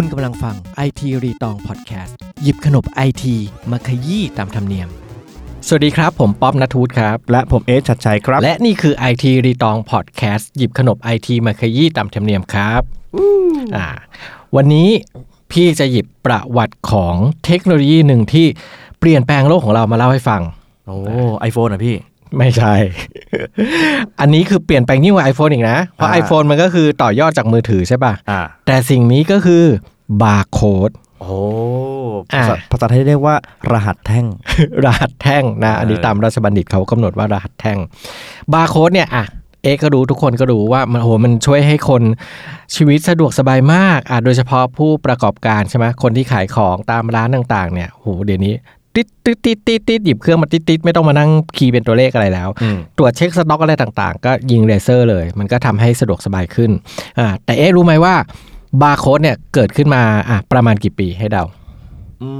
[0.00, 0.56] คุณกำลังฟัง
[0.86, 3.36] IT รีตองพอดแคสต์หยิบขนบไอที
[3.70, 4.88] มาขยี้ตามธรรมเนียม
[5.66, 12.82] สวัสดีครับ ผมป๊อบนัทูตครับ และผมเอสชัดชัยครับ และนี่คือ IT รีตองพอดแคสต์หยิบขนบไอทีมาขยี้ตามธรรมเนียมครับ
[13.76, 13.86] อ่า
[14.56, 14.88] วันนี้
[15.52, 18.46] พี่จะหยิบประวัติของเทคโนโลยีหนึ่งที่
[19.00, 20.42] เปลี่ยนแปลงโลกของเรามาเล่าให้ฟัง
[20.86, 20.96] โอ้
[21.40, 21.96] iPhone อะพี่
[22.38, 22.74] ไม่ใช่
[24.20, 29.64] อันนี้คือเปลี่ยนแปลงยิ่งกว่า iPhone อีกนะ เพราะอ่า iPhone มันก็คือต่อยอดจากมือถือใช่ป่ะอ่าแต่สิ่งนี้ก็คือ
[30.22, 30.90] บาร์โค้ด
[31.20, 31.36] โอ้
[32.34, 33.34] อ่าภาษาภาษาไทยเรียกว่า
[33.72, 34.26] รหัสแท่ง
[34.84, 37.78] รหัสแท่งนะ อันนี้เออตามราชบัณฑิตเขากำหนดว่ารหัสแท่ง
[38.52, 39.26] บาร์โค้ดเนี่ยอะ
[39.62, 42.02] เอกก็รู้ทุกคนก็รู้ว่ามันโหมันช่วยให้คน
[42.74, 48.54] ชีวิตสะดวกสบายมากอะโดยเฉพาะผู้ประกอบการใช่ไหมคนที่ขายของตามร้านต่างๆเนี่ยโหเดี๋ยวนี้
[48.96, 56.70] ติดติดติดติดติดหยิบเครื่องมาติดติดไม่ต้องมานั่ง key เป็นตัวเลขอะไรแล้วอืมตรวจเช็คสต็อกอะไรต่างๆ ก็ยิงเลเซอร์เลย มันก็ทำให้สะดวกสบายขึ้น
[57.18, 58.14] อ่าแต่เอ๊ะรู้ไหมว่า
[58.82, 61.44] บาร์โค้ดเนี่ยเกิดขึ้นมาอะประมาณกี่ปีให้เดา
[62.22, 62.30] อื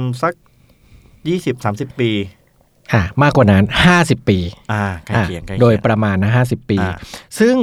[0.00, 0.32] มสัก
[1.28, 2.10] ยี่สิบสามสิบปี
[2.92, 3.64] อะมากกว่านั้น
[3.96, 4.38] 50ปี
[4.72, 6.94] อ่าใกล้อะเคียงใกล้โดยเคีงประมาณนะ50ปีอ่า
[7.38, 7.56] ซึ่ง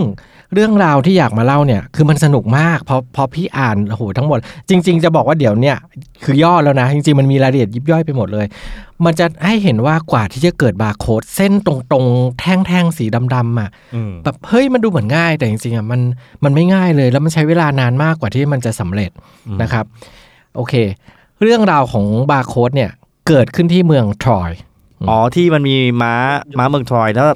[0.54, 5.78] เรื่องราวที่อยากมาเล่าเนี่ยคือมันสนุกมากพอพอพี่อ่านโอ้โหทั้งหมด จริง ๆ จะบอกว่าเดี๋ยวเนี่ย
[6.23, 8.46] คือย่อแล้วนะ จริง ๆ มันมีรายละเอียดยิบย่อยไปหมดเลย
[9.06, 16.02] มันจะให้เห็นว่ากว่าที่จะเกิดบาร์โค้ดเส้นตรงๆ แท่งๆ สีดำๆอะอืมแบบเฮ้ยมันดูเหมือนง่าย แต่จริงๆอะมัน
[16.44, 19.12] มันไม่ง่ายเลย แล้วมันใช้เวลานานมากกว่าที่มันจะสำเร็จ
[19.62, 19.86] นะครับ
[20.56, 20.74] โอเค
[21.42, 22.92] เรื่องราวของบาร์โค้ดเนี่ย
[23.28, 24.52] เกิดขึ้นที่เมืองทรอย
[25.09, 26.14] อ๋อที่มันมีม้า
[26.58, 27.28] ม้าเมืองทรอยแล้ว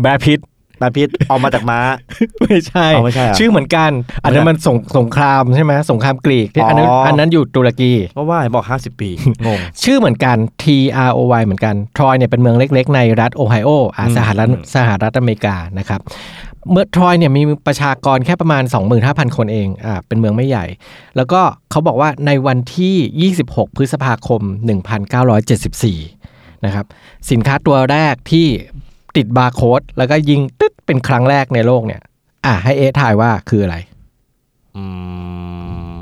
[0.00, 0.40] แบร์พิท
[0.82, 1.80] ดาพิษออกมาจากม้า
[2.42, 3.90] ไม่ใช่อ๋อไม่ใช่เหรอชื่อเหมือนกัน
[4.24, 9.10] อันนั้นมันสงสงครามใช่ไหมสงครามกรีกที่อันนั้นอ๋ออัอันนั้นอยู่ตุรกีเพราะว่าบอกห้าสิบปี
[9.46, 10.64] งงชื่อเหมือนกัน T
[11.08, 16.00] R O Y เหมือนกันทรอยเนี่ยเป็นเมืองเล็ก ๆ ในรัฐโอไฮโออะอืมสหรัฐอืมสหรัฐอเมริกานะครับ
[16.70, 18.62] เมื่อทรอยเนี่ยมีประชากรแค่ประมาณ
[19.00, 20.66] 25,000 คนเองอ่าเป็นเมืองไม่ใหญ่
[21.16, 24.42] แล้วก็เขาบอกว่าในวันที่ 26 พฤษภาคม
[25.28, 26.86] 1974นะครับ
[27.30, 28.46] สินค้าตัวแรกที่
[29.16, 32.00] ติดบาร์โค้ดแล้วก็ยิงตึ๊ดเป็นครั้งแรกในโลกเนี่ย
[32.46, 33.76] อะให้เอะทายว่าคืออะไร
[34.76, 34.84] อื
[35.96, 35.98] ม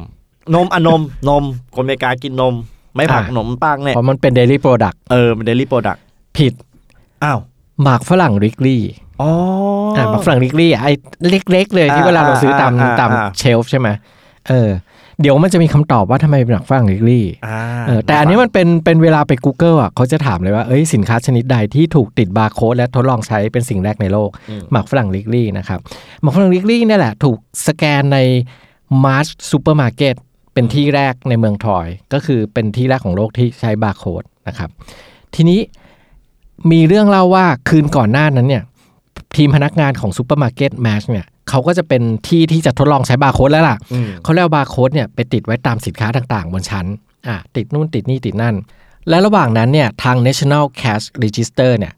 [0.54, 1.44] นมอะนมนม
[1.74, 2.54] คนอเมริกากินนม
[2.96, 6.02] ไม่ผักอะนมปังเนี่ยเพราะมันเป็น daily product เออมัน daily product
[6.36, 6.52] ผิด
[7.24, 7.38] อ้าว
[7.82, 8.82] หมากฝรั่ง Wrigley
[9.22, 9.30] อ๋อ
[9.96, 10.92] ออ่าหมากฝรั่ง Wrigley อะไอ้
[11.52, 13.88] เล็ก ๆ เลยที่อ่าเวลาเราซื้อตามอ่าอ่าตามอ่า shelf ใช่ไหม
[14.48, 14.68] เออ
[15.20, 25.80] เดี๋ยวมันจะมีคำตอบว่าทำไมเป็นหมากฝรั่ง Wrigley อ่าเออแต่อันนี้มันเป็นเป็นเวลาไป Google อะเขาจะถามเลยว่าเอ้ยสินค้าชนิดใดที่ถูกติดบาร์โค้ดและทดลองใช้เป็นสิ่งแรกในโลกอืมหมากฝรั่ง Wrigley นะครับ
[26.22, 28.18] หมากฝรั่ง Wrigley เนี่ยแหละถูกสแกนใน
[29.04, 30.14] Marsh ซูเปอร์มาร์เก็ต
[30.54, 34.70] เป็นที่แรกในเมืองทรอย ก็คือเป็นที่แรกของโลกที่ใช้บาร์โค้ดนะครับ
[35.34, 35.60] ทีนี้
[36.70, 38.64] มีเรื่องเล่าว่าคืนก่อนหน้านั้นเนี่ย
[39.36, 46.86] ทีมพนักงานของซูเปอร์มาร์เก็ต Marsh เนี่ย เขาก็จะเป็นที่ที่จะทดลองใช้บาร์โค้ดแล้วล่ะอืมเขาเรียกว่าบาร์โค้ดเนี่ยไปติดไว้ตามสินค้าต่างๆ บนชั้น
[47.28, 48.54] อะติดนู่นติดนี่ติดนั่น
[49.08, 51.92] และระหว่างนั้นเนี่ยทาง National Cash Register เนี่ย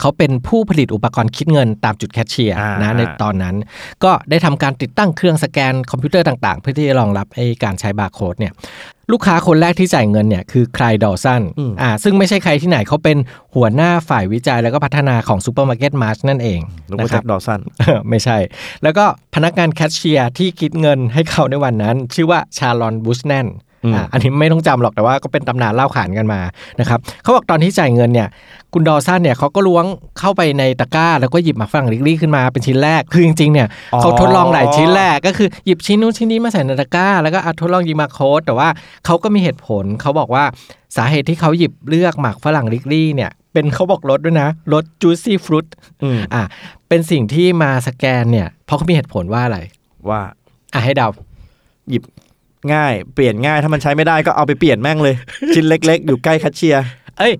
[0.00, 3.56] เขาเป็นผู้ผลิตอุปกรณ์คิดเงินตามจุดแคชเชียร์อ่านะในตอนนั้น
[4.04, 8.52] ก็ได้ทำการติดตั้งเครื่องสแกนคอมพิวเตอร์ต่างๆ เพื่อที่จะรองรับไอ้การใช้บาร์โค้ดเนี่ย
[9.12, 11.42] ลูกค้าคนแรกที่จ่ายเงินเนี่ยคือใคร Dawson
[11.82, 13.16] อ่าซึ่งไม่ใช่ใครที่ไหนเขาเป็น
[13.54, 17.60] หัวหน้าฝ่ายวิจัยแล้วก็พัฒนาของซูเปอร์มาร์เก็ต Marsh นั่นเองนึกนะว่าแจ็ค Dawson
[18.08, 18.36] ไม่ใช่
[18.82, 19.04] แล้วก็
[19.34, 23.48] พนักงานแคชเชียร์ที่คิดเงินให้เขาในวันนั้น ชื่อว่า Sharon Buchanan
[23.84, 26.40] อืมอ่าอันนี้ไม่ต้องจำหรอกแต่ว่าก็เป็นตำนานเล่าขานกันมา
[26.80, 28.28] นะครับเขาบอกตอนที่จ่ายเงินเนี่ย
[28.74, 29.84] คุณดอสันเนี่ยเขาก็ล้วง
[30.18, 33.68] เข้าไปในตะกร้า แล้วก็หยิบหมากฝรั่งลิกลี่ขึ้นมาเป็นชิ้นแรก คือจริงๆเนี่ย
[34.00, 38.68] เขาทดลองหลายชิ้นแรกก็คือหยิบชิ้นนู้นชิ้นนี้มาใส่ในตะกร้า แล้วก็อะทดลองยิงมาโค้ดแต่ว่า
[39.06, 40.44] เขาก็มีเหตุผลเขาบอกว่า
[40.96, 45.66] สาเหตุที่เขาหยิบเลือกหมากฝรั่งลิกลี่เนี่ยเป็นเขาบอกรสด้วยนะรสจูซี่ฟรุต
[46.02, 46.42] อืมอะ
[46.88, 49.58] เป็นสิ่งที่มาสแกนเนี่ยเพราะเขามีเหตุผลว่าอะไร
[50.08, 50.20] ว่า
[50.74, 51.08] อะให้เดา
[51.90, 52.02] หยิบ
[52.72, 55.14] ง่ายเปลี่ยนง่ายถ้ามันใช้ไม่ได้ก็เอาไปเปลี่ยนแม่งเลย
[55.54, 56.84] ชิ้นเล็ก ๆ อยู่ใกล้แคชเชียร์
[57.18, 57.34] เอ้ย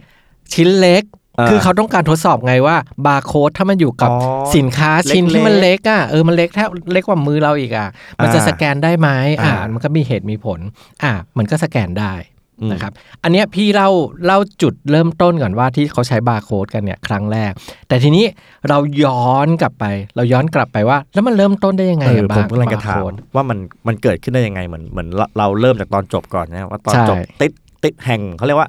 [0.53, 1.18] ชิ้นเล็กอ่า
[1.49, 2.77] คือเขาต้องการทดสอบไงว่า
[3.07, 4.21] บาร์โค้ดถ้ามันอยู่กับอ๋อ
[4.57, 7.89] สินค้าชิ้นเล็กๆที่มันเล็กอะเออมันเล็กแทบเล็กกว่ามือเราอีกอะ
[8.23, 9.09] มันจะอ่าสแกนได้ไหม
[9.41, 10.61] อ่าอ่ามัมันก็มีเหตุมีผล
[11.03, 12.15] อ่ามันก็สแกนได้
[12.61, 12.93] อืมนะครับ
[13.23, 13.91] อันเนี้ยพี่เล่า
[14.27, 17.53] เล่าจุดเริ่มต้นก่อนว่าที่เขาใช้บาร์โค้ดกันเนี่ยครั้งแรก
[17.89, 18.25] แต่ทีนี้
[18.69, 19.85] เราย้อนกลับไป
[20.17, 23.59] เราย้อนกลับไปว่า แล้วมันเริ่มต้นได้ยังไงเอออะผมบาร์กำลังจะถามโค้ดว่ามัน
[23.89, 27.53] มันเกิดขึ้นได้ยังไงเหมือนเหมือนเราเราเริ่มจากตอนจบก่อนนะว่าตอนใช่จบติด
[27.85, 28.69] ติดแห่งเขาเรียกว่า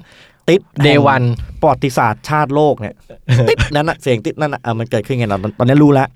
[0.50, 1.22] ติดเดแห่งวัน
[1.62, 2.96] ประวัติศาสตร์ชาติโลกเนี่ย
[3.50, 6.08] ติดนั้นอะเสียงติดนั่นอะเออมันเกิดขึ้นไงเราตอนนี้รู้แล้ว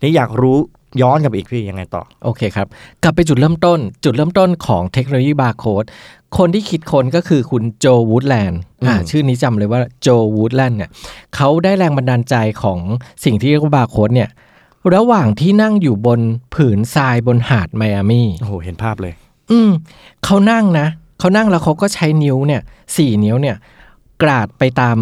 [0.00, 0.58] นี่อยากรู้
[1.02, 2.66] ย้อนกลับไปอีกพี่ยังไงต่อ โอเคครับ
[3.02, 5.84] กลับไปจุดเริ่มต้น จุดเริ่มต้นของเทคโนโลยีบาร์โค้ด
[6.38, 10.90] คนที่คิดค้นก็คือคุณโจวูดแลนด์อ่าอืมชื่อนี้จำเลยว่าโจวูดแลนด์เนี่ย
[11.36, 12.78] เขาได้แรงบันดาลใจของ
[13.24, 14.28] สิ่งที่เรียกว่าบาร์โค้ดเนี่ย
[14.94, 16.20] ระหว่างที่นั่งอยู่บน
[16.54, 19.12] ผืนทรายบนหาดไมอามี่โอ้โหเห็นภาพเลย
[19.50, 19.70] อืม
[20.24, 20.86] เขานั่งนะ
[21.22, 22.62] เขานั่งแล้วเขาก็ใช้นิ้วเนี่ย
[22.96, 23.56] สี่นิ้วเนี่ย
[24.22, 24.96] กราดไปตาม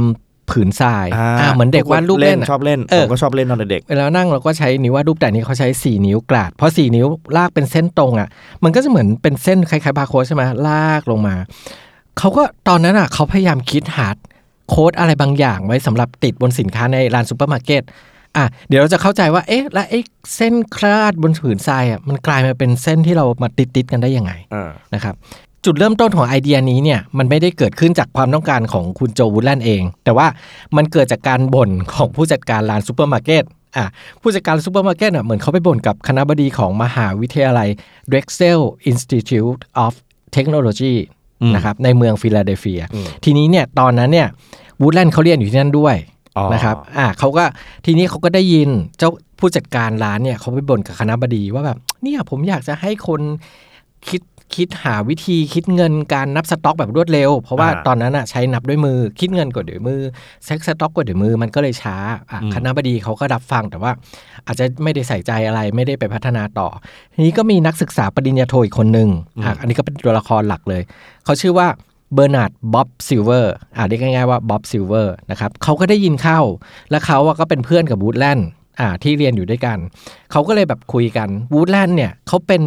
[0.50, 7.06] ผืนทรายอ่าเหมือนเด็กวาดรูปเล่นอะชอบเล่นเอผอมก็ชอบเล่นตอนเด็กเวลานั่งเราก็ใช้นิ้ววาดรูปแต่อันนี้เขาใช้4นิ้วกราดเพราะ4นิ้ว
[7.36, 8.28] ลากเป็นเส้นตรงอะ
[8.64, 11.34] มันก็จะเหมือนเป็นเส้นคล้ายๆบาร์โค้ดใช่ไหมลากลงมา
[12.18, 14.08] เขาก็ตอนนั้นอะเขาพยายามคิดหา
[14.68, 17.82] โค้ดอะไรบางอย่างไว้สำหรับติดบนสินค้าในร้านซูเปอร์มาร์เก็ต
[18.36, 20.00] อะเดี๋ยวเราจะเข้าใจว่าเอ๊ะแล้วไอ้
[20.36, 25.14] เส้นกราดบนผืนทรายอะมันกลายมาเป็นเส้นที่เรามาติดๆกันได้ยังไงๆอ่านะครับ
[25.64, 30.26] จุดเริ่มต้นของไอเดียนี้เนี่ยมันไม่ได้เกิดขึ้นจากความต้องการของคุณโจวูดแลนด์เอง แต่ว่า
[30.76, 33.44] มันเกิดจากการบ่นของผู้จัดการร้านซูเปอร์มาร์เก็ต
[33.76, 33.86] อะ
[34.22, 37.68] ผู้จัดการซูเปอร์มาร์เก็ตอะเหมือนเขาไปบ่นกับคณบดีของมหาวิทยาลัย
[38.10, 38.60] Drexel
[38.90, 39.92] Institute of
[40.36, 40.94] Technology
[41.42, 44.28] อืมนะครับในเมืองฟิลาเดลเฟียอืมทีนี้เนี่ยตอนนั้นเนี่ย
[44.82, 45.96] วูดแลนด์เขาเรียนอยู่ที่นั่นด้วย
[46.36, 47.44] อ๋อนะครับอ่าเขาก็
[47.84, 48.68] ทีนี้เขาก็ได้ยิน
[48.98, 53.20] เจ้าผู้จัดการร้านเนี่ยเขาไปบ่นกับคณบดีว่าแบบเนี่ยผมอยากจะให้คน
[54.08, 54.22] คิด
[54.54, 60.00] คิดหาวิธีคิดเงินการนับสต็อกแบบรวดเร็ว เพราะว่าอ่าตอนนั้นอะใช้นับด้วยมือคิดเงินกดด้วยมือ
[60.44, 61.96] เช็กสต็อกกดด้วยมือมันก็เลยช้า
[62.30, 63.92] อะอืมคณบดีเขาก็รับฟังแต่ว่า
[64.46, 66.68] อาจจะไม่ได้ใส่ใจอะไรไม่ได้ไปพัฒนาต่อ
[67.14, 69.08] ทีนี้ก็มีนักศึกษาปริญญาโทอีกคนหนึ่ง
[69.44, 70.82] อะอันนี้ก็เป็นตัวละครหลักเลย
[71.24, 71.68] เขาชื่อว่า
[72.14, 76.40] เบอร์นาร์ดบ๊อบซิลเวอร์อ่าเรียกง่ายๆว่าบ๊อบซิลเวอร์นะครับเขาก็ได้ยินเข้า
[76.90, 78.48] แล้วเขาอะก็เป็นเพื่อนกับวูดแลนด์
[78.80, 79.78] อ่าที่เรียนอยู่ด้วยกัน
[80.32, 82.62] เขาก็เลยแบบคุยกันวูดแลนด์เนี่ยเขาเป็น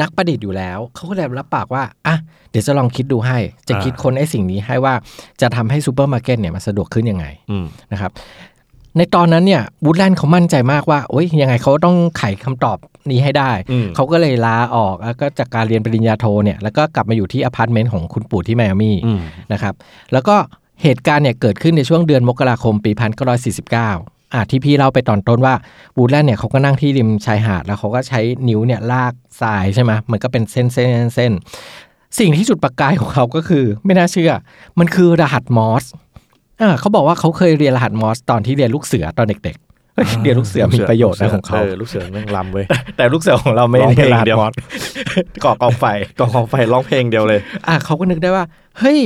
[0.00, 2.16] นักประดิษฐ์อยู่แล้ว เขาก็เลยรับปากว่าอะ
[2.50, 4.94] เดี๋ยวจะลองคิดดูให้ จะอ่าคิดค้นไอ้สิ่งนี้ให้ว่า
[5.40, 8.12] จะทำให้ซูเปอร์มาร์เก็ตเนี่ยมันสะดวกขึ้นยังไงอืมนะครับ
[8.96, 12.78] ในตอนนั้นเนี่ยวูดแลนด์เขามั่นใจมากว่าโอ้ยยังไงเขาต้องไขคำตอบ
[13.10, 19.20] นี้ให้ได้อืมเขาก็เลยลาออกแล้วก็จากการเรียนปริญญาโทเนี่ยแล้วก็กลับมาอยู่ที่อพาร์ตเมนต์ของคุณปู่ที่ไมอามี่อืม
[19.52, 19.74] นะครับ
[20.12, 20.36] แล้วก็
[20.82, 22.90] เหตุการณ์เนี่ยเกิดขึ้นในช่วงเดือนมกราคมปี
[23.76, 25.54] 1949 อะที่พี่เล่าไปตอนต้นว่า
[25.96, 31.32] วูดแลนด์เนี่ยเขาก็นั่งที่ริมชายหาด แล้วเขาก็ใช้นิ้วเนี่ยลากทรายใช่ไหมมันก็เป็นเส้นเส้นเส้น
[32.18, 34.32] สิ่งที่จุดประกายของเขาก็คือ ไม่น่าเชื่อ
[34.78, 35.84] มันคือรหัสมอส
[36.60, 44.52] อ่าเขาบอกว่าเขาเคยเรียนรหัสมอสตอนที่เรียนลูกเสือตอนเด็กๆ เฮ้ยเรียนลูกเสือมีประโยชน์นะของเขาเออลูกเสือแม่งลำเว้ยแต่ลูกเสือของเราไม่ร้องเพลงได้รหัสเดียวมอส
[45.44, 45.84] ก่อกองไฟ
[46.18, 48.44] กองของไฟร้องเพลงเดียวเลย อะเขาก็นึกได้ว่า
[48.78, 48.98] เฮ้ย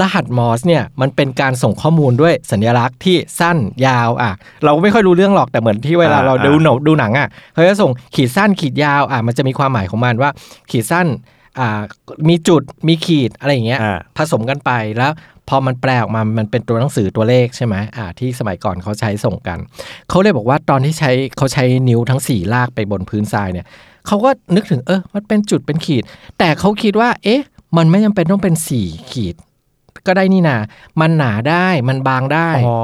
[0.00, 4.32] รหัสมอสเนี่ยมันเป็นการส่งข้อมูลด้วยสัญลักษณ์ที่สั้นยาวอะ
[4.64, 10.30] เราก็ไม่ค่อยรู้เรื่องหรอกแต่เหมือนที่เวลาอ่าเราดูอ่าหนงดูหนังอะเขาจะส่งขีดสั้นขีดยาวอะมันจะมีความหมายของมันว่า
[10.70, 11.33] ขีดสั้นอ่า
[12.28, 15.12] มีจุดมีขีดอะไรอย่างเงี้ยอ่าผสมกันไปแล้ว
[15.48, 19.58] พอมันแปลออกมา มันเป็นตัวหนังสือตัวเลขใช่ไหมอ่า ที่สมัยก่อนเขาใช้ส่งกัน
[20.08, 23.66] เขาเลยบอกว่าตอนที่ใช้เขาใช้นิ้วทั้งสี่ลากไปบนพื้นทรายเนี่ย
[24.06, 26.04] เขาก็นึกถึงเออ มันเป็นจุดเป็นขีด
[26.38, 27.42] แต่เขาคิดว่า เอ๊ะ
[27.76, 29.34] มันไม่จำเป็นต้องเป็นสี่ขีด
[30.06, 30.56] ก็ได้นี่นา
[31.00, 32.78] มันหนาได้ มันบางได้ อ๋อ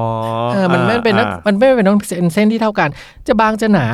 [0.52, 2.88] เออมันไม่เป็นต้องอ่ามันไม่เป็นต้องเป็นเส้นที่เท่ากัน
[3.26, 3.86] จะบางจะหนา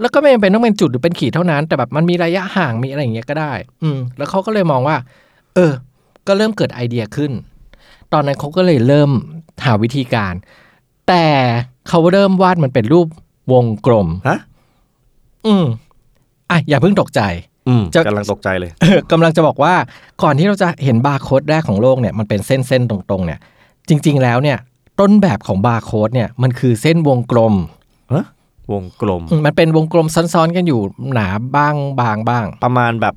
[0.00, 3.52] แล้วก็ไม่จำเป็นต้องเป็นจุดหรือเป็นขีดเท่านั้น แต่แบบมันมีระยะห่างมีอะไรอย่างเงี้ยก็ได้
[3.82, 4.96] อืม แล้วเขาก็เลยมองว่า
[5.54, 5.72] เออ
[6.26, 7.32] ก็เริ่มเกิดไอเดียขึ้น
[8.12, 9.10] ตอนนั้นเขาก็เลยเริ่ม
[9.64, 10.34] หาวิธีการ
[11.08, 11.24] แต่
[11.88, 13.06] เขาเริ่มวาดมันเป็นรูป
[13.52, 14.38] วงกลมฮะ
[15.46, 15.64] อืม
[16.50, 17.20] อะอย่าเพิ่งตกใจ
[17.68, 18.70] อืมจะกำลังตกใจเลย
[19.12, 19.74] กำลังจะบอกว่า
[20.22, 23.40] ก่อนที่เราจะเห็นบาร์โค้ดแรกของโลกเนี่ยมันเป็นเส้นเส้นๆตรงๆ เนี่ย
[23.88, 24.58] จริง ๆ แล้วเนี่ย
[25.00, 27.54] ต้นแบบของบาร์โค้ดเนี่ยมันคือเส้นวงกลม
[28.72, 30.80] วงกลมอืมมันเป็นวงกลมซ้อนๆกันอยู่
[31.12, 33.14] หนาบ้างบางบ้าง ประมาณแบบ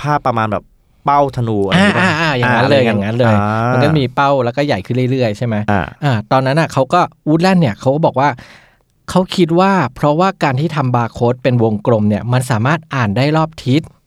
[0.00, 0.64] ภาพประมาณแบบ
[1.04, 8.28] เป้าธนูอะไรอ่านี้ป่ะอ่าอ่าอย่างนั้นเลยอย่างนั้นเลยอ่ามันก็มีเป้าแล้วก็ใหญ่ขึ้นเรื่อยๆ ใช่ไหมอ่าอ่าตอนนั้นอะเขาก็วูดแลนด์เนี่ยเขาก็บอกว่า
[9.10, 13.97] เขาคิดว่าเพราะว่าการที่ทำบาร์โค้ดเป็นวงกลมเนี่ยมันสามารถอ่านได้รอบทิศอ๋อ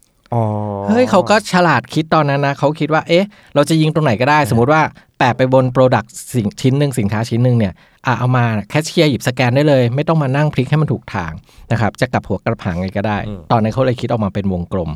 [0.90, 4.82] เฮ้ยเขาก็ฉลาดคิดตอนนั้นนะเขาคิดว่าเอ๊ะ เราจะยิงตรงไหนก็ได้ สมมุติว่า
[5.18, 7.74] แปะไปบน product สิ่งชิ้นหนึ่งสินค้าชิ้นหนึ่งเนี่ย
[8.06, 11.32] อะเอามาแคชเชียร์หยิบสแกนได้เลย ไม่ต้องมานั่งพลิกให้มันถูกทาง
[11.72, 13.18] นะครับจะกลับหัวกลับหางไงก็ได้
[13.52, 14.90] ตอนนั้นเขาเลยคิดออกมาเป็นวงกลม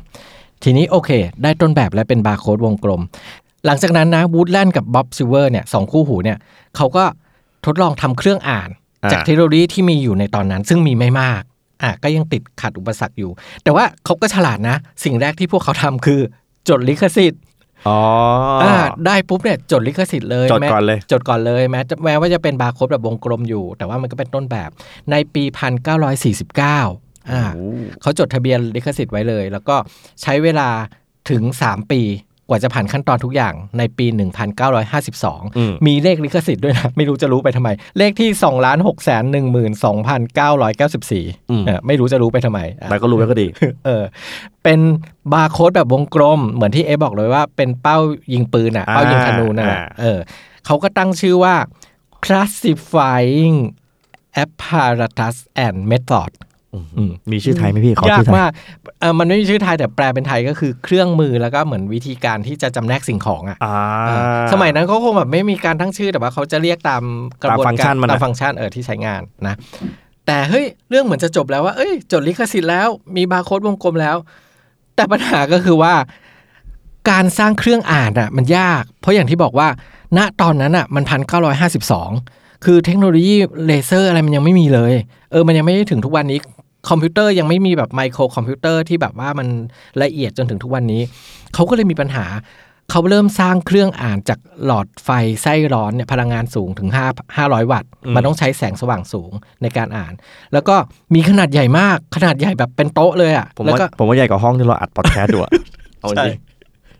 [0.64, 1.10] ทีนี้โอเค
[1.44, 3.02] ได้ต้นแบบและเป็นบาร์โค้ดวงกลม
[3.66, 6.38] หลังจากนั้นนะวูดแลนด์กับบ๊อบซิลเวอร์เนี่ยสองคู่หูเนี่ย
[6.76, 7.04] เขาก็
[7.66, 8.70] ทดลองทำเครื่องอ่าน
[9.04, 11.42] อ่าจากเทคโนโลยีที่มีอยู่ในตอนนั้น ซึ่งมีไม่มาก
[11.86, 13.32] อะก็ยังติดขัดอุปสรรคอยู่
[13.64, 16.22] แต่ว่าเขาก็ฉลาดนะ สิ่งแรกที่พวกเขาทำคือ
[16.70, 17.42] จดลิขสิทธิ์
[17.88, 18.00] อ๋อ
[18.64, 18.76] อ่า
[19.06, 24.70] ได้ปุ๊บเนี่ยจดลิขสิทธิ์เลยจดแม้ก่อนเลยจดก่อนเลยแม้จะแม้ว่าจะเป็นบาร์โค้ดแบบวงกลมอยู่ แต่ว่ามันก็เป็นต้นแบบ
[25.12, 27.70] ในปี 1949อ่าโอ้
[28.02, 29.76] เขาจดทะเบียนลิขสิทธิ์ไว้เลย แล้วก็
[30.22, 30.70] ใช้เวลา
[31.30, 32.02] ถึง 3 ปี
[32.50, 34.32] กว่าจะผ่านขั้นตอนทุกอย่างในปีอืม
[35.78, 39.24] 1952 มีเลขลิขสิทธิ์ด้วยนะ ไม่รู้จะรู้ไปทำไม เลขที่2ล้าน6แสน
[39.96, 43.48] 12,994อืมเออไม่รู้จะรู้ไปทำไมอะแต่ก็รู้ไว้ก็ดี
[43.86, 44.04] เออ
[44.64, 44.80] เป็น
[45.34, 47.98] บาร์โค้ดแบบวงกลม เหมือนที่เอบอกเลยว่าเป็นเป้า
[48.34, 50.20] ยิงปืนอะอ่าเป้ายิงธนูนั่นแหละอ่าเออ
[50.66, 51.56] เขาก็ตั้งชื่อว่า
[52.26, 53.58] classifying
[54.44, 55.36] apparatus
[55.66, 56.55] and method อื
[57.10, 58.52] มมีชื่อไทยไหมพี่ขอยากชื่อไทยมาก
[59.00, 63.76] เออมันไม่มีชื่อไทยแต่แปลเป็นไทยก็คือเครื่องมือแล้วก็เหมือนวิธีการที่จะจำแนกสิ่งของอะอ่า
[64.08, 67.04] เออสมัยนั้นเขาคงแบบไม่มีการทั้งชื่อแต่ว่าเขาจะเรียกตาม
[67.44, 69.56] กระบวนการตามฟังก์ชันมันอะตามฟังก์ชันเออที่ใช้งานนะ
[70.26, 74.18] แต่เฮ้ยเรื่องเหมือนจะจบแล้วว่าเอ้ย จดลิขสิทธิ์แล้วมีบาร์โค้ดวงกลมแล้ว
[74.96, 75.94] แต่ปัญหาก็คือว่า
[77.10, 79.68] การสร้างเครื่องอ่านอะมันยาก เพราะอย่างที่บอกว่า
[80.18, 82.12] ณตอนนั้นอะมันพันเก้าร้อยห้าสิบสอง
[82.66, 84.94] คือเทคโนโลยีเลเซอร์อะไรมันยังไม่มีเลย
[85.32, 86.40] เออ มันยังไม่ได้ถึงทุกวันนี้
[86.90, 89.48] คอมพิวเตอร์ยังไม่มีแบบไมโครคอมพิวเตอร์ที่แบบว่ามัน
[90.04, 91.02] ละเอียดจนถึงทุกวันนี้
[91.54, 92.26] เขาก็เลยมีปัญหา
[92.92, 95.10] เขาเริ่มสร้างเครื่องอ่านจากหลอดไฟ
[95.42, 100.14] ไส้ร้อนเนี่ยพลังงานสูงถึง5 500 วัตต์ มันต้องใช้แสงสว่างสูงในการอ่าน
[100.54, 100.76] แล้วก็
[101.16, 105.52] มีขนาดใหญ่มากขนาดใหญ่แบบเป็นโต๊ะเลยอะ่ะผมแล้วว่าก็ผมว่าใหญ่กว่าห้องที่เราอัดพอดแคสต์ดูอะ
[106.00, 106.40] เอาจใช่ริง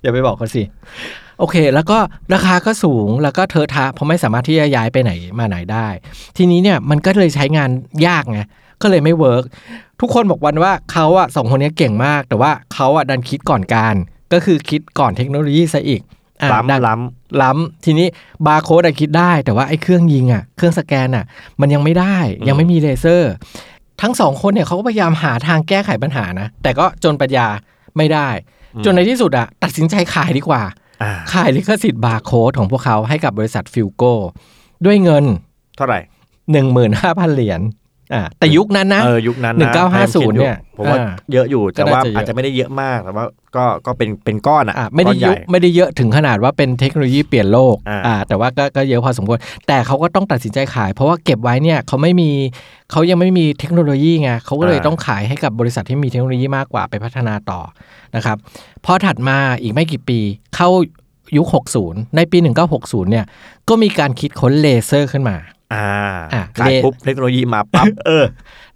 [0.02, 0.64] อย่าไปบอกเขาสิ
[1.40, 1.98] โอเค แล้วก็
[2.34, 5.88] ราคาก็สูงแล้วก็เทอะทะเพราะไม่สามารถที่จะย้ายไปไหนมาไหนได้
[6.38, 7.70] ทีนี้เนี่ยมันก็เลยใช้งาน
[8.08, 8.42] ยากไง
[8.82, 9.44] ก็เลยไม่ work
[10.02, 13.96] ทุกคนบอกวันว่าเขาอะสองคนนี้เก่งมาก แต่ว่าเขาอะดันคิดก่อนกาล
[14.34, 16.02] ก็คือคิดก่อนเทคโนโลยีซะอีก
[16.42, 16.94] อะดันล้ำล้
[17.42, 18.08] ล้ำทีนี้
[18.48, 21.26] บาร์โค้ดอะคิดได้ แต่ว่าไอ้เครื่องยิงอะเครื่องสแกนอะ
[21.62, 23.32] มันยังไม่ได้อืมยังไม่มีเลเซอร์
[24.02, 27.48] ทั้งสองคนเนี่ยเขาก็พยายามหาทางแก้ไขปัญหานะ แต่ก็จนปัญญา
[27.98, 28.30] ไม่ได้
[28.86, 34.04] จนในที่สุดอะตัดสินใจขายดีกว่าอ่าขายลิขสิทธิ์บาร์โค้ดของพวกเขาให้กับบริษัท Philco
[34.86, 35.26] ด้วยเงิน
[35.78, 36.00] เท่าไหร่
[36.68, 37.62] 15,000เหรียญ
[38.14, 52.30] อ่าแต่ยุคนั้นนะเออยุคนั้นหนึ่งเก้าห้าศูนย์เนี่ยผมว่าอ่าเยอะอยู่แต่ก็น่าว่าจะเยอะอาจจะไม่ได้เยอะมากแต่ว่าก็ก็เป็นเป็นก้อนอะอะไม่ได้ก้อนใหยุญ่คไม่ได้เยอะถึงขนาดว่าเป็นเทคโนโลยีเปลี่ยนโลกอ่าอ่าแต่ว่าก็ก็เยอะพอสมควรแต่เขาก็ต้องตัดสินใจขาย เพราะว่าเก็บไว้เนี่ยเขาไม่มี
[52.92, 57.62] เขายังไม่มีเทคโนโลยีไงเขาก็เลยต้องขายให้กับบริษัทที่มีเทคโนโลยีมากกว่าไปพัฒนาต่อ
[58.16, 58.38] นะครับ
[58.86, 60.20] พอถัดมาอีกไม่กี่ปี
[60.56, 60.70] เข้า
[61.38, 61.48] ยุค
[61.82, 62.38] 60 ในปี
[62.74, 63.26] 1960 เนี่ย
[63.70, 65.38] ก็มีการคิดค้นเลเซอร์ขึ้นมา
[65.76, 65.88] อ่า
[66.34, 68.26] อะขายเลปุ๊บเทคโนโลยีมาปั๊บเออ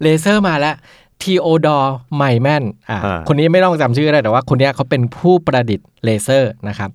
[0.02, 0.74] เลเซอร์มาแล้ว
[1.22, 6.90] ทีโอดอร์ไมแมนอ่าอ่าคนนี้ไม่ต้องจำชื่อได้แต่ว่าคนเนี้ยเขาเป็นผู้ประดิษฐ์เลเซอร์นะครับ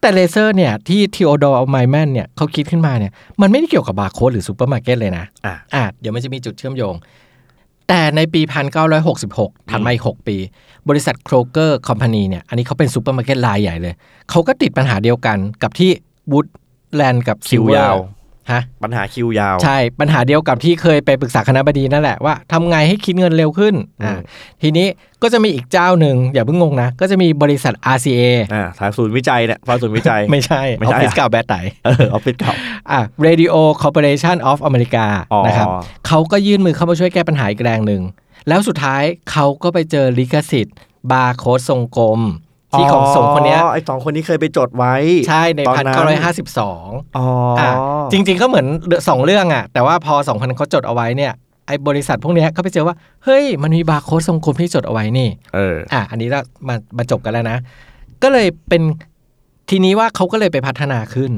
[0.00, 6.94] แต่เลเซอร์เนี่ยที่ทีโอดอร์ไมแมนเนี่ยเขาคิดขึ้นมาเนี่ยมันไม่ได้เกี่ยวกับบาร์โค้ดหรือซูเปอร์มาร์เก็ตเลยนะอะอ่าเดี๋ยวมันจะมีจุดเชื่อมโยง
[7.88, 8.40] แต่ในปี
[9.06, 10.36] 1966ถัดมาอีก 6 ปี
[10.88, 13.94] บริษัท Kroger Company เนี่ยอันนี้เขาเป็นซูเปอร์มาร์เก็ตรายใหญ่เลย
[14.30, 15.90] เขาก็ติดปัญหาเดียวกันกับที่
[16.32, 16.46] วูด
[16.94, 17.96] แลนด์กับ Silver คิวยาว
[18.52, 24.20] ฮะปัญหาคิวยาว ใช่ปัญหาเดียวกับที่เคยไปปรึกษาคณบดีนั่นแหละว่าทำไงให้คิดเงินเร็วขึ้นอ่าอืม
[24.62, 24.86] ทีนี้
[25.22, 28.22] ก็จะมีอีกเจ้าหนึ่งอย่าเพิ่งงงนะ ก็จะมีบริษัท RCA
[28.54, 31.54] อ่าทางศูนย์วิจัยเนี่ยทางศูนย์วิจัย ไม่ใช่ไม่ออใช่ฟฟิศอะเก่าแบตไต
[31.84, 32.52] เออออฟฟิศเก่า
[32.90, 35.68] อะ Radio Corporation of America อ๋อนะครับ
[36.06, 38.02] เขาก็ยื่นมือเข้ามาช่วยแก้ปัญหาอีกแรงหนึ่ง
[38.48, 40.76] แล้วสุดท้ายเขาก็ไปเจอลิขสิทธิ์
[41.12, 42.20] บาร์โค้ดทรงกลม
[42.78, 44.94] ที่ของสองคนเนี้ยไอ้สองคนนี้เคยไปจดไว้
[45.28, 47.26] ใช่ในตอนนั้นเก้าร้อยห้าสิบสองอ๋อ
[47.58, 47.70] ออะ
[48.12, 48.66] จริง ๆ ก็เหมือน
[49.08, 51.32] สองเรื่องอะ แต่ว่าพอสองคนนั้นเขาจดเอาไว้เนี่ย
[51.66, 57.58] ไอ้บริษัทพวกเนี้ยก็ไปเจอว่า เฮ้ย มันมีบาร์โค้ดทรงกลมที่จดเอาไว้นี่ เอออะอันนี้เรามามาจบกันแล้วนะ
[58.22, 58.82] ก็เลยเป็น
[59.70, 61.32] ทีนี้ว่าเขาก็เลยไปพัฒนาขึ้น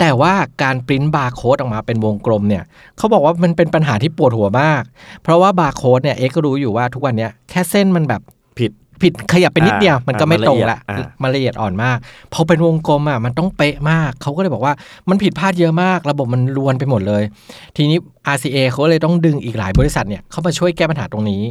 [0.00, 0.32] แต่ว่า
[0.62, 2.64] การปริ้นบาร์โค้ดออกมาเป็นวงกลมเนี่ย
[2.98, 4.82] เขาบอกว่ามันเป็นปัญหาที่ปวดหัวมาก
[5.22, 8.22] เพราะว่าบาร์โค้ดเนี่ยเอ็กก็รู้อยู่ว่าทุกวันเนี้ยแค่เส้นมันแบบ
[9.02, 11.98] ผิดผิดขยับไปนิดเดียวอ่ามันก็ไม่ตรงละมันละเอียดอ่ามันละเอียดอ่อนมาก
[12.32, 14.74] พอเป็นวงกลมอะมันต้องเป๊ะมากเขาก็เลยบอกว่า
[15.08, 17.22] มันผิดพลาดเยอะมาก ระบบมันรวนไปหมดเลย
[17.76, 17.98] ทีนี้
[18.34, 21.42] RCA เขาเลยต้องดึงอีกหลายบริษัทเนี่ยเข้ามาช่วยแก้ปัญหาตรงนี้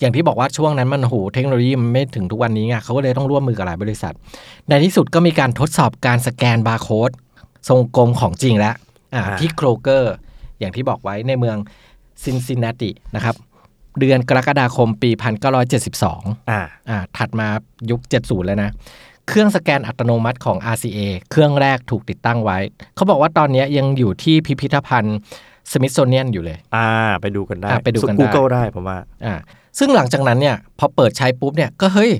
[0.00, 4.14] อย่างที่บอกว่าช่วงนั้นมันโหเทคโนโลยีมันไม่ถึงทุกวันนี้ไงเขาก็เลยต้องร่วมมือกับหลายบริษัท
[4.68, 7.10] ในที่สุดก็มีการทดสอบการสแกนบาร์โค้ด
[7.68, 8.74] ทรงกลมของจริงแล้ว
[9.14, 10.14] อ่าอ่าที่ Kroger
[10.58, 11.56] อย่างที่บอกไว้ในเมือง
[12.22, 13.34] ซินซินนาตินะครับ
[14.00, 15.10] เดือนกรกฎาคมปี
[15.80, 17.48] 1972อ่าอ่าถัดมา
[17.90, 18.70] ยุค 70 แล้วนะ
[19.28, 20.98] เครื่องสแกนอัตโนมัติของ RCA
[21.30, 22.58] เครื่องแรกถูกติดตั้งไว้
[22.94, 25.18] เขาบอกว่าตอนนี้ยังอยู่ที่พิพิธภัณฑ์
[25.72, 26.88] สมิ t โซเนียนอยู่เลย อ่า
[27.20, 29.34] ไปดูกันได้อะไปดูกันได้กูเกิลได้ผมว่า อ่า
[29.78, 32.12] ซึ่งหลังจากนั้นเนี่ยพอเปิดใช้ปุ๊บเนี่ยก็เฮ้ย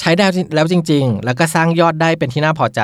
[0.00, 2.80] ใช้ได้แล้วจริง ๆ แล้วก็สร้างยอดได้เป็นที่น่าพอใจ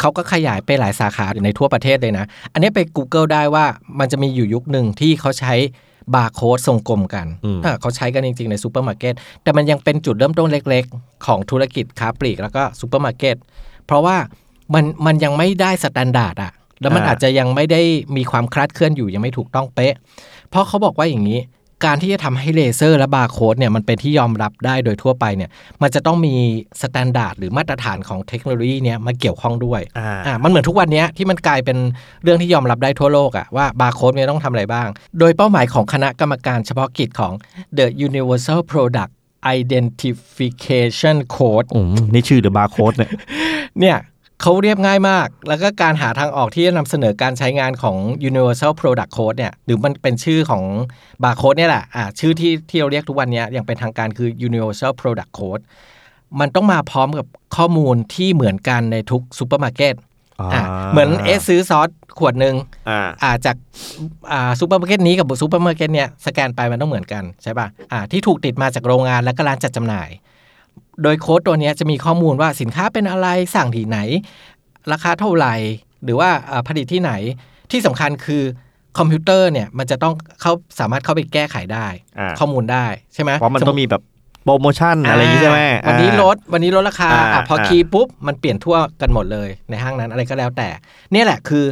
[0.00, 3.64] เขาก็ขยายไปหลายสาขาในทั่วประเทศเลยนะ อันนี้ไป Google ได้ว่า
[3.98, 5.54] มันจะมีอยู่ยุคหนึ่งที่เขาใช้
[6.14, 13.36] บาร์โค้ดทรงกลมกันอืมอ่าเขาใช้กันจริง ๆ ในซูเปอร์มาร์เก็ต แต่มันยังเป็นจุดเริ่มต้นเล็ก ๆ ของธุรกิจค้าปลีกแล้วก็ซูเปอร์มาร์เก็ต
[13.86, 14.16] เพราะว่า
[14.74, 17.80] มันมันยังไม่ได้ standard อะแล้วมันอาจจะยังไม่ได้
[18.16, 19.94] มีความคลาดเคลื่อนอยู่ยังไม่ถูกต้องเป๊ะ
[20.50, 21.38] เพราะเขาบอกว่าอย่างนี้
[21.84, 25.50] การที่จะทำให้เลเซอร์และบาร์โค้ดเนี่ยมันเป็นที่ยอมรับได้โดยทั่วไปเนี่ย
[25.82, 26.34] มันจะต้องมี
[26.82, 31.78] standard หรือมาตรฐานของเทคโนโลยีเนี่ยมาเกี่ยวข้องด้วยอ่าอ่ามันเหมือนทุกวันเนี้ยที่มันกลายเป็น
[32.22, 37.32] เรื่องที่ยอมรับได้ทั่วโลกอะว่าบาร์โค้ดเนี่ยต้องทำอะไรบ้าง โดยเป้าหมายของคณะกรรมการเฉพาะกิจของ
[37.78, 39.12] The Universal Product
[39.58, 43.10] Identification Code อืมนี่ชื่อหรือบาร์โค้ดเนี่ย
[43.80, 43.96] เนี่ย
[44.42, 47.96] เขาเรียบง่ายมาก แล้วก็การหาทางออกที่จะนำเสนอการใช้งานของ
[48.28, 50.64] Universal Product Code เนี่ย หรือมันเป็นชื่อของ
[51.22, 55.62] Barcode เนี่ยแหละอ่าชื่อที่ที่เราเรียกทุกวันเนี้ยอย่างเป็นทางการคือ Universal Product Code
[56.40, 57.26] มันต้องมาพร้อมกับ
[57.56, 59.94] ข้อมูลที่เหมือนกันในทุกซูเปอร์มาร์เก็ต
[60.54, 62.54] อ่าเหมือนเอสซื้อซอสขวดหนึ่ง
[62.88, 63.56] อ่าอ่าจาก
[64.32, 70.08] อ่าซูเปอร์มาร์เก็ตนี้กับซูเปอร์มาร์เก็ตเนี้ยสแกนไปมันต้องเหมือนกันใช่ป่ะอ่าที่ถูกติดมาจากโรงงานและก็ร้านจัดจำหน่าย
[71.02, 73.98] โดยโค้ดตัวเนี้ยจะมีข้อมูลว่าสินค้าเป็นอะไรสั่งที่ไหน
[74.92, 75.54] ราคาเท่าไหร่
[76.04, 77.12] หรือว่าอ่าผลิตที่ไหน
[77.70, 78.42] ที่สำคัญคือ
[78.98, 81.86] คอมพิวเตอร์เนี่ยมันจะต้องเข้าสามารถเข้าไปแก้ไขได้
[82.18, 84.02] อ่าข้อมูลได้ใช่ไหมเพราะมันต้องมีแบบ
[84.44, 90.68] โปรโมชั่นอะไรอย่างงี้ใช่ไหมวันนี้อ่าลดวันนี้ลดราคาอ่าอะพออ่าคีย์ปุ๊บ มันเปลี่ยนทั่วกันหมดเลยในห้างนั้นอะไรก็แล้วแต่
[91.12, 91.64] เนี่ยแหละคือ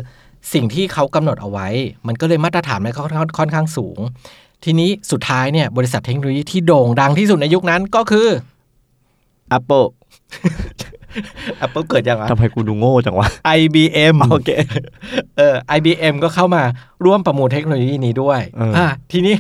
[0.54, 1.68] สิ่งที่เขากำหนดเอาไว้
[2.06, 3.99] มันก็เลยมาตรฐานมันค่อนข้างค่อนข้างสูง
[4.64, 8.28] ทีนี้สุดท้ายเนี่ยบริษัทเทคโนโลยีที่โด่งดังที่สุดในยุคนั้นก็คือ
[9.59, 9.87] Apple
[11.65, 14.50] Apple เกิดยังไงทำไมกูดูโง่จังวะ IBM โอเค
[15.37, 16.62] เออ IBM ก็เข้ามา
[17.05, 19.35] ร่วมประมูลเทคโนโลยีนี้ด้วยเอออ่อะทีนี้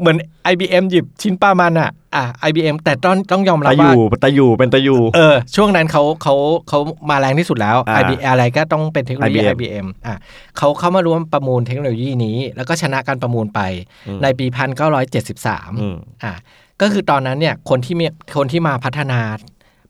[0.00, 0.16] เหมือน
[0.52, 6.34] IBM หยิบชิ้นปลามันอะอะ IBM แต่ต้องต้องยอมรับตาอว่ายู่ตาอยู่เป็นตาอยู่เออช่วงนั้นเขาเขา
[6.68, 6.78] เขา
[7.10, 10.16] มาแรงที่สุดแล้วอ่า IBM อะไรก็ต้องเป็นเทคโนโลยี IBM IBM อะ
[10.58, 13.60] เขาเข้ามาร่วมประมูลเทคโนโลยีนี้ แล้วก็ชนะการประมูลไป
[14.08, 16.34] อืมในปีอื1973มอะ
[16.80, 18.06] ก็คือตอนนั้นเนี่ยคนที่มี
[18.38, 19.20] คนที่มาพัฒนา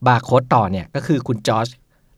[0.07, 1.69] บาร์โค้ดต่อเนี่ยก็คือคุณจอร์จ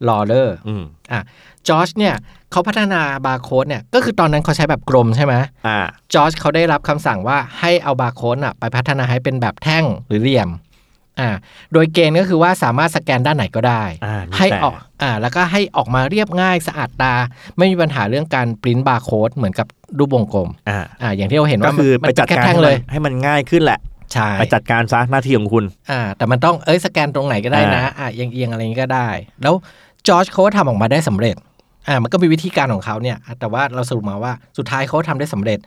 [0.08, 1.22] ลอเลอร์อืมอะ
[1.68, 2.14] จอร์จเนี่ย
[2.50, 5.34] เขาพัฒนาบาร์โค้ดเนี่ยก็คือตอนนั้นเขาใช้แบบกลมใช่ไหม
[5.66, 5.78] อ่า
[6.14, 10.50] จอร์จเขาได้รับคำสั่งว่าให้เอาบาร์โค้ดอะไปพัฒนาให้เป็นแบบแท่งหรือเหลี่ยม
[11.20, 11.30] อ่า
[11.72, 17.14] โดยเกณฑ์ก็คือว่าสามารถสแกนด้านไหนก็ได้อ่ามีให้แต่ออกอ่าแล้วก็ให้ออกมาเรียบง่ายสะอาดตา
[17.56, 19.66] ไม่มีปัญหาเรื่องการปริ้นบาร์โค้ดเหมือนกับ
[19.98, 23.78] รูปวงกลมอ่าอ่าอย่างที่เราเห็นก็ว่าคือมันไปจัดแค่การแท่งให้เลมันยให้มันง่ายขึ้นแหละ
[24.12, 29.08] ใช่ไปจัดการซะหน้าที่ของคุณ อ่า แต่มันต้องเอ้ยสแกนตรงไหนก็ได้นะ อ่าเอียงๆอะไรอย่างนี้ก็ได้
[29.42, 29.54] แล้ว
[30.06, 31.36] จอร์จเขาก็ทำออกมาได้สำเร็จ
[31.88, 35.58] อ่า มันก็มีวิธีการของเขาเนี่ยอะแต่ว่าเราสรุปมาว่าสุดท้ายเขาทำได้สำเร็จ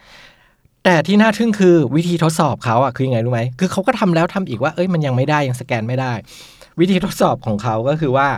[0.86, 6.14] แต่ที่น่าทึ่งคือวิธีทดสอบเขาอะคือยังไงรู้ไหมคือเขาก็ทำแล้วทำอีกว่าเอ้ยมันยังไม่ได้ยังสแกนไม่ได้
[6.80, 8.30] วิธีทดสอบของเขาก็คือว่า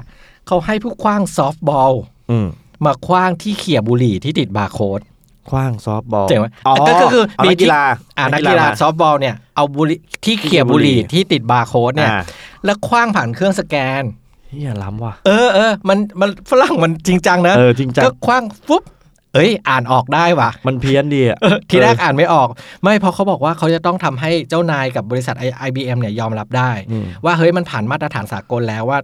[0.48, 1.94] เขาให้ผู้คว้างซอฟต์บอล
[2.32, 2.48] อืม
[2.86, 5.02] มาคว้างที่เขี่ยบุหรี่ที่ติดบาร์โค้ด
[5.50, 7.82] คว้างซอฟต์บอลเจ๋งไหมอ๋อก็คือคือเอามีนักกีฬา
[8.18, 12.22] อ่านักกีฬามาซอฟต์บอลเนี่ยเอาบุหรี่ที่เขี่ยบุหรี่ที่ติดบาร์โค้ดเนี่ยอ่า
[12.66, 14.04] แล้วคว้างผ่านเครื่องสแกน
[14.50, 18.84] เฮียล้ำว่ะเออเออมันมันฝรั่งมันจริงจังนะเออจริงจังก็คว้างปุ๊บ
[19.34, 22.48] เอ้ยอ่านออกได้ว่ะ มันเพี้ยนดีอะเออทีแรกอ่านไม่ออก
[22.84, 25.36] ไม่เพราะเขาบอกว่าเขาจะต้องทำให้เจ้านายกับบริษัท
[25.68, 29.00] IBM เนี่ยยอมรับได้อืมว่าเฮ้ยมันผ่านมาตรฐานสากลแล้วว่า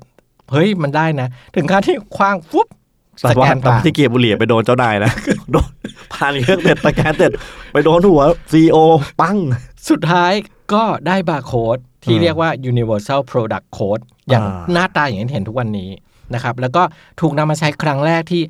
[0.52, 2.68] เฮ้ยมันได้นะ ถึงขั้นที่คว้างปุ๊บ
[3.22, 5.12] สแต่แกว่านตอนผ่านที่เกียร์บุหรี่ไปโดนเจ้านายนะ
[5.52, 5.70] โดน
[6.14, 7.32] ผ่านเครื่องเสร็จสแกนเสร็จ
[7.72, 8.78] ไปโดนหัวซีโอ
[9.22, 9.38] ปัง
[9.90, 10.34] สุดท้าย
[10.74, 15.90] ก็ได้บาร์โค้ดที่อ่าเรียกว่า Universal Product Code อย่างอ่าหน้าตาอย่างที่เห็นทุกวันนี้
[16.34, 16.84] นะครับ แล้วก็
[17.22, 18.42] ถูกนำมาใช้ครั้งแรกที่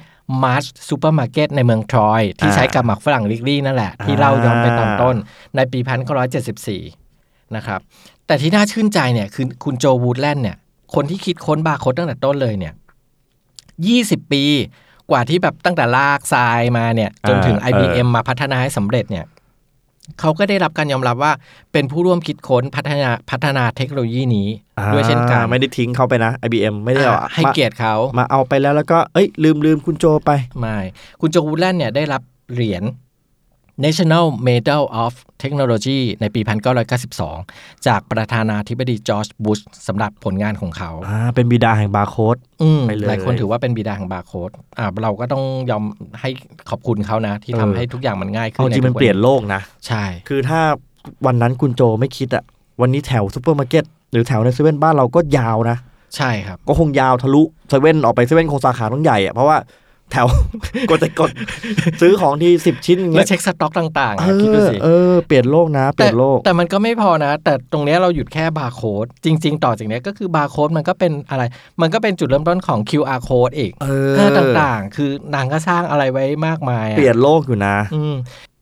[0.44, 5.16] March Supermarket ในเมืองทรอย ที่ใช้กับหมักฝรั่งลิกลี่นั่นแหละ ที่เล่าย้อนไปตอนต้น
[5.56, 5.80] ในปี
[6.68, 7.80] 1974 นะครับ
[8.28, 10.58] แต่ที่น่าชื่นใจเนี่ยคือคุณโจวูดแลนด์เนี่ย
[10.96, 12.74] คนที่คิดค้นบาร์โค้ดตั้งแต่ต้นเลยเนี่ย
[13.88, 14.44] 20 ปี
[15.12, 19.26] กว่าที่แบบตั้งแต่ลากทรายมาเนี่ยจนถึงอ่า IBM มาพัฒนาให้สำเร็จเนี่ย
[20.20, 21.32] เขาก็ได้รับการยอมรับว่า
[21.72, 24.48] เป็นผู้ร่วมคิดค้นพัฒนาพัฒนาเทคโนโลยีนี้
[24.94, 30.78] ด้วยเช่นกันอ่าไม่ได้ทิ้งเขาไปนะ IBM ไม่ได้อ่าเอาให้เกียรติเขามาเอาไปแล้วแล้วก็เอ้ยลืมลืมคุณโจไปไม่
[31.22, 32.22] คุณโจวูดแลนด์เนี่ยได้รับ
[32.54, 32.84] เหรียญ
[33.86, 35.14] National Medal of
[35.44, 36.42] Technology ในปี
[37.14, 45.84] 1992 จากประธานาธิบดีจอร์จบุชสำหรับผลงานของเขา อ่า เป็นบิดาแห่งบาร์โค้ดอืมไปเลยหลายคนถือว่าเป็นบิดาของบาร์โค้ดอ่าเราก็ต้องยอม
[46.22, 46.30] ให้
[46.70, 50.60] ขอบคุณเขานะ ที่เออทำให้ทุกอย่างมันง่ายขึ้เอานจริงมันใทุกเปลี่ยนโลกนะ ใช่ คือถ้า
[51.26, 52.44] วันนั้นคุณโจไม่คิดอะ
[52.82, 55.78] วันนี้แถวซูเปอร์มาร์เก็ตหรือแถวในเซเว่นบ้านเราก็ยาวนะ
[56.16, 59.58] ใช่ครับ ก็คงยาวทะลุเซเว่นออกไปเซเว่นคงสาขาต้องใหญ่อะเพราะว่า
[60.12, 60.28] แถว
[60.90, 61.30] กดจะกด
[62.02, 71.44] ซื้อของที่สิบชิ้นอย่างแล้เงี้วเช็คสต็อกต่างๆเออะคิดดูสิเออเปลี่ยนโลกนะ เปลี่ยนโลก แต่แต่มันก็ไม่พอนะ แต่ตรงเนี้ยเราหยุดแค่บาร์โค้ดจริง ๆ ต่อจากเนี้ยก็คือบาร์โค้ดมันก็เป็นอะไร
[71.82, 78.16] มันก็เป็นจุดเริ่มต้นของ QR code อีกเอเออต่างๆ คือนางก็สร้างอะไรไว้มากมายอะเปลี่ยนโลกอยู่นะอืม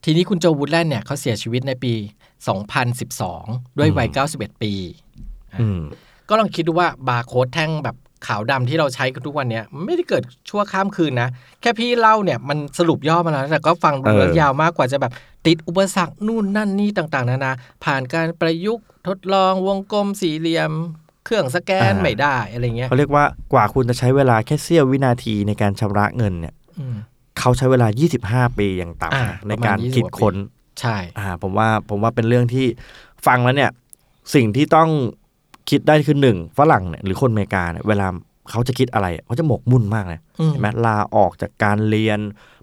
[0.03, 1.93] ทีนี้คุณโจวูดแลนด์เนี่ยเขาเสียชีวิตในปี
[2.85, 4.73] 2012 ด้วยวัย 91 ปี
[5.61, 5.81] อืม
[6.29, 11.29] ก็ลองคิดดูว่าบาร์โค้ดแท่งแบบ ขาวดำที่เราใช้กันทุกวันเนี้ยมันไม่ได้เกิดชั่วข้ามคืนนะ
[11.61, 15.11] แค่พี่เล่าเนี่ยมันสรุปย่อมาแล้วแต่ก็ฟังดูเออแล้วยาวมากกว่าจะแบบ
[15.47, 17.51] ติดอุปสรรคนู่นนั่นนี่ต่างๆ นานา
[17.83, 20.71] ผ่านการประยุกต์ทดลองวงกลมสี่เหลี่ยม
[21.25, 26.95] เครื่องสแกนไม่ได้อะไรเงี้ยเขาเรียกว่ากว่าคุณจะใช้เวลาแค่เสี้ยววินาทีในการชำระเงินเนี่ยอืม
[27.39, 27.87] เขาใช้เวลา
[28.47, 30.35] 25 ปีอย่างอ่าต่ำในประมาณการ20คิดค้น
[30.79, 32.65] ใช่ อ่า ผมว่าผมว่าเป็นเรื่องที่
[33.27, 33.71] ฟังแล้วเนี่ย
[34.35, 34.89] สิ่งที่ต้อง
[35.69, 38.07] คิดได้คือหนึ่งฝรั่งเนี่ยหรือคนอเมริกาเนี่ยเวลา
[38.51, 42.19] เขาจะคิดอะไรเขาจะหมกมุ่นมากเลยอืมเห็นไหมลาออกจากการเรียน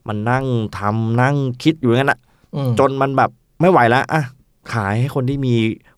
[0.09, 0.45] มันนั่ง
[0.79, 2.19] ทำนั่งคิดอยู่อย่างนั้นอะ
[2.57, 4.23] อืมจนมันแบบไม่ไหวแล้วอะ
[4.73, 5.55] ขายให้คนที่มี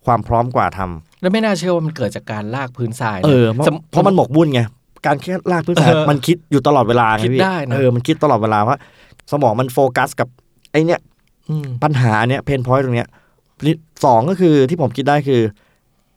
[0.07, 4.61] ความพร้อมกว่าทำแล้วไม่น่าเชื่อว่ามันเกิดจากการลากพื้นทรายนะเออเพราะสมเพราะมันหมกมุ่นไง
[5.07, 8.77] การแค่ลากพื้นฐานเออมันคิดอยู่ตลอดเวลาไงคิดพี่ได้นะเออมันคิดตลอดเวลาว่า
[9.33, 10.29] สมองมันโฟกัสกับ
[10.73, 11.01] ไอเนี้ย
[11.51, 13.09] อืมปัญหาเนี้ย pain point ตรงเนี้ย
[14.05, 15.41] สองก็คือที่ผมคิดได้คือ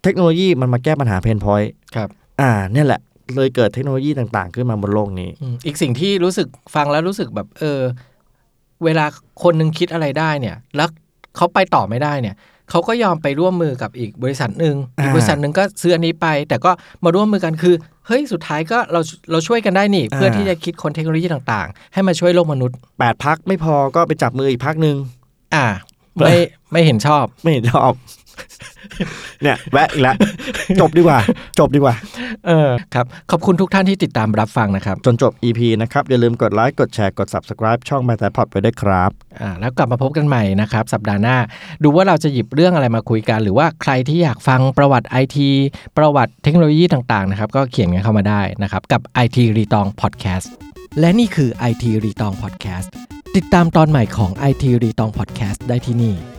[0.04, 2.10] เทคโนโลยีมันมาแก้ปัญหา pain point ครับ
[2.42, 3.02] อ่าเนี่ยแหละ
[3.36, 7.80] เลยเกิดเทคโนโลยีต่างๆ ขึ้นมาบนโลกนี้อืมอีกสิ่งที่รู้สึกฟังแล้วรู้สึกแบบ เออ
[8.86, 9.06] เวลา
[9.44, 10.90] คนหนึงคิดอะไรได้เนี่ย แล้ว
[11.36, 12.36] เขาไปต่อไม่ได้เนี่ย
[12.70, 16.72] เขาก็ยอมไปร่วมมือกับอีกบริษัทหนึ่งอีกอ่าบริษัทหนึ่งก็ซื้ออันนี้ไป แต่ก็
[17.04, 17.76] มาร่วมมือกันคือ
[18.08, 24.96] เฮ้ยสุดท้ายก็เราเราช่วยกันได้นี่ เพื่อที่จะคิดคนเทคโนโลยีต่างๆ ให้มาช่วยโลกมนุษย์แปดพักไม่พอก็ไปจับมืออีกพักหนึ่ง
[25.56, 25.66] อ่า
[26.16, 26.38] ไม่
[26.72, 27.92] ไม่เห็นชอบ ไม่เห็นชอบ
[29.44, 30.16] เนี่ยแวะอีกแล้ว
[30.80, 31.20] จบดีกว่า
[31.60, 31.96] จบดีกว่า
[32.48, 38.48] เออครับ ขอบคุณทุกท่านที่ติดตามรับฟังนะครับ จนจบ EP นะครับ อย่าลืมกดไลค์กดแชร์กด Subscribe ช่อง My t h a p o d
[38.52, 41.38] ไปด้วยครับอ่าแล้วกลับมาพบกันใหม่นะครับ สัปดาห์หน้า
[41.84, 45.50] ดูว่าเราจะหยิบเรื่องอะไรมาคุยกัน หรือว่าใครที่อยากฟังประวัติไอที
[45.98, 50.54] ประวัติเทคโนโลยีต่างๆนะครับก็เขียนกันเข้ามาได้นะครับกับ IT รีตองพอดแคสต์
[51.00, 52.92] และนี่คือ IT รีตองพอดแคสต์
[53.36, 56.39] ติดตามตอนใหม่ของ IT รีตองพอดแคสต์ได้ที่นี่